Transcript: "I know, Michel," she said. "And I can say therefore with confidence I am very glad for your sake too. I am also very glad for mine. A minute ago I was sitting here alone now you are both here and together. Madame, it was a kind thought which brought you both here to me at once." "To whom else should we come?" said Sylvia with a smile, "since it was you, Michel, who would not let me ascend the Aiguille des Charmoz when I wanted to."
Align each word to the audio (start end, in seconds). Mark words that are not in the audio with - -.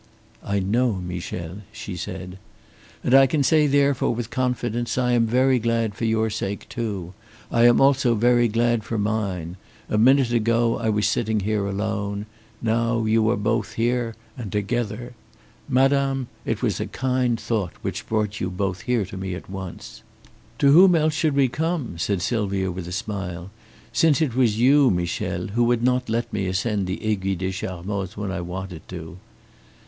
"I 0.43 0.59
know, 0.59 0.93
Michel," 0.95 1.57
she 1.71 1.95
said. 1.95 2.39
"And 3.03 3.13
I 3.13 3.27
can 3.27 3.43
say 3.43 3.67
therefore 3.67 4.15
with 4.15 4.31
confidence 4.31 4.97
I 4.97 5.11
am 5.11 5.27
very 5.27 5.59
glad 5.59 5.93
for 5.93 6.05
your 6.05 6.31
sake 6.31 6.67
too. 6.69 7.13
I 7.51 7.67
am 7.67 7.79
also 7.79 8.15
very 8.15 8.47
glad 8.47 8.83
for 8.83 8.97
mine. 8.97 9.57
A 9.89 9.99
minute 9.99 10.33
ago 10.33 10.79
I 10.79 10.89
was 10.89 11.05
sitting 11.07 11.41
here 11.41 11.67
alone 11.67 12.25
now 12.63 13.05
you 13.05 13.29
are 13.29 13.37
both 13.37 13.73
here 13.73 14.15
and 14.35 14.51
together. 14.51 15.13
Madame, 15.69 16.29
it 16.47 16.63
was 16.63 16.79
a 16.79 16.87
kind 16.87 17.39
thought 17.39 17.73
which 17.83 18.07
brought 18.07 18.39
you 18.41 18.49
both 18.49 18.81
here 18.81 19.05
to 19.05 19.17
me 19.17 19.35
at 19.35 19.51
once." 19.51 20.01
"To 20.57 20.71
whom 20.71 20.95
else 20.95 21.13
should 21.13 21.35
we 21.35 21.47
come?" 21.47 21.99
said 21.99 22.23
Sylvia 22.23 22.71
with 22.71 22.87
a 22.87 22.91
smile, 22.91 23.51
"since 23.93 24.19
it 24.19 24.35
was 24.35 24.57
you, 24.57 24.89
Michel, 24.89 25.49
who 25.49 25.63
would 25.65 25.83
not 25.83 26.09
let 26.09 26.33
me 26.33 26.47
ascend 26.47 26.87
the 26.87 27.05
Aiguille 27.05 27.37
des 27.37 27.51
Charmoz 27.51 28.17
when 28.17 28.31
I 28.31 28.41
wanted 28.41 28.87
to." 28.87 29.19